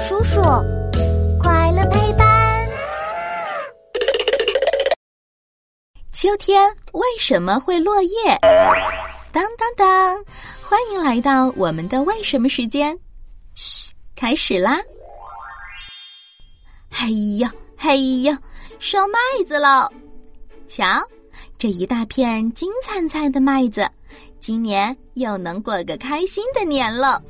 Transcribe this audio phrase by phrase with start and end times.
[0.00, 0.40] 叔叔，
[1.38, 2.68] 快乐陪伴。
[6.10, 8.10] 秋天为什么会落叶？
[9.30, 10.24] 当当当！
[10.62, 12.98] 欢迎来到我们的为什么时间。
[13.54, 14.80] 嘘，开始啦！
[16.90, 17.46] 嘿呦
[17.76, 18.34] 嘿呦，
[18.78, 19.86] 收麦子喽！
[20.66, 20.86] 瞧，
[21.58, 23.86] 这一大片金灿灿的麦子，
[24.40, 27.22] 今年又能过个开心的年了。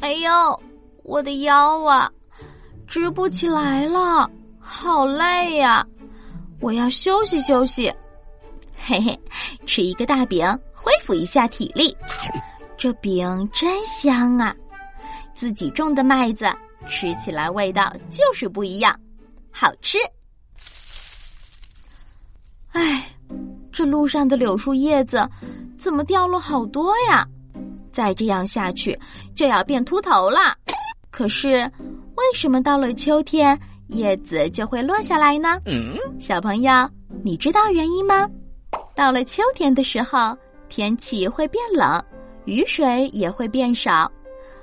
[0.00, 0.62] 哎呦，
[1.10, 2.08] 我的腰啊，
[2.86, 5.84] 直不起来了，好累呀！
[6.60, 7.92] 我要休息休息。
[8.76, 9.20] 嘿嘿，
[9.66, 11.96] 吃一个大饼，恢复一下体力。
[12.76, 14.54] 这饼真香啊！
[15.34, 16.48] 自己种的麦子，
[16.86, 18.96] 吃起来味道就是不一样，
[19.50, 19.98] 好吃。
[22.70, 23.04] 哎，
[23.72, 25.28] 这路上的柳树叶子
[25.76, 27.26] 怎么掉了好多呀？
[27.90, 28.96] 再这样下去
[29.34, 30.56] 就要变秃头了。
[31.20, 31.70] 可是，
[32.16, 35.60] 为什么到了秋天叶子就会落下来呢？
[36.18, 36.72] 小朋友，
[37.22, 38.26] 你知道原因吗？
[38.94, 40.34] 到了秋天的时候，
[40.70, 42.02] 天气会变冷，
[42.46, 44.10] 雨水也会变少，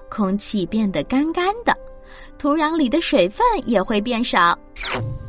[0.10, 1.78] 空气变得干干的，
[2.40, 4.58] 土壤里的水分也会变少。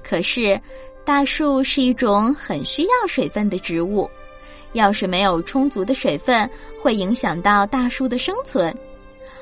[0.03, 0.59] 可是，
[1.05, 4.09] 大树是一种很需要水分的植物。
[4.73, 6.49] 要是没有充足的水分，
[6.81, 8.75] 会影响到大树的生存。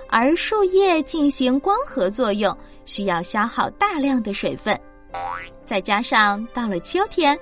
[0.09, 4.79] 而树叶进行光合作用，需要消耗大量的水分。
[5.65, 7.39] 再加上到了秋天，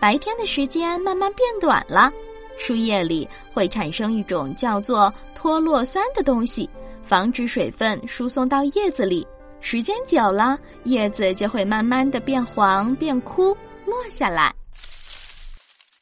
[0.00, 2.10] 白天的时间慢慢变短了，
[2.56, 6.68] 树叶里会产生一种叫做脱落酸的东西，
[7.02, 9.26] 防止水分输送到叶子里。
[9.60, 14.54] 时间久了，叶子就会慢慢的变黄、变枯，落下来。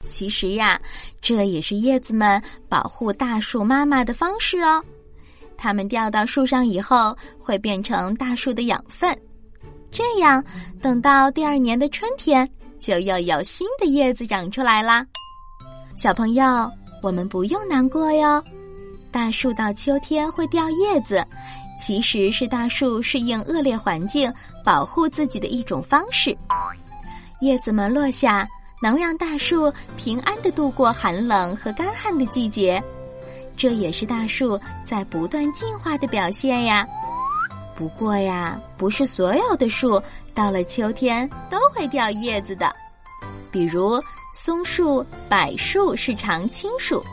[0.06, 0.78] 其实呀，
[1.22, 4.84] 这也是叶子们保护大树妈妈的方式哦。
[5.56, 9.16] 它们掉到树上以后，会变成大树的养分，
[9.90, 10.42] 这样
[10.80, 15.06] 等到第二年的春天，就又有新的叶子长出来啦。
[15.94, 16.70] 小朋友，
[17.02, 18.42] 我们不用难过哟。
[19.10, 21.24] 大树到秋天会掉叶子，
[21.78, 24.32] 其实是大树适应恶劣环境、
[24.64, 26.36] 保护自己的一种方式。
[27.40, 28.48] 叶子们落下。
[28.82, 32.82] 能让大树平安的度过寒冷和干旱的季节，
[33.56, 36.86] 这也是大树在不断进化的表现呀。
[37.76, 40.00] 不过呀，不是所有的树
[40.32, 42.72] 到了秋天都会掉叶子的，
[43.50, 44.00] 比如
[44.32, 47.04] 松树、柏树是常青树，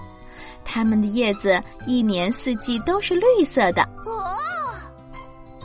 [0.63, 3.81] 它们的叶子一年四季都是绿色的。
[4.05, 4.37] 哦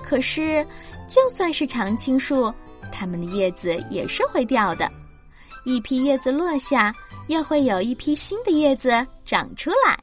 [0.03, 0.65] 可是，
[1.09, 2.53] 就算是常青树，
[2.93, 4.91] 它们的叶子也是会掉的。
[5.65, 6.95] 一批叶子落下，
[7.27, 9.99] 又会有一批新的叶子长出来。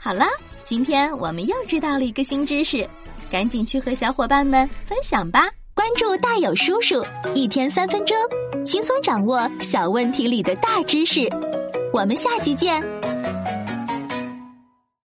[0.00, 0.24] 好了，
[0.64, 2.88] 今天我们又知道了一个新知识，
[3.28, 5.50] 赶紧去和小伙伴们分享吧！
[5.74, 7.04] 关注大有叔叔，
[7.34, 8.16] 一天三分钟，
[8.64, 11.28] 轻松掌握小问题里的大知识。
[11.92, 12.97] 我们下期见。